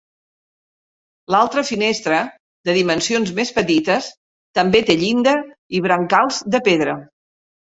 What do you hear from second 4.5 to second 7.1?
també té llinda i brancals de pedra.